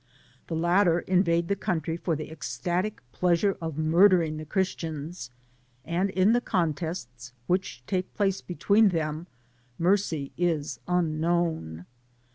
[0.47, 5.29] The latter invade the country for the ecstatic pleasure of mur dering the Christians,
[5.85, 9.27] and in the contests which take place between them
[9.77, 11.85] mercy is unknown.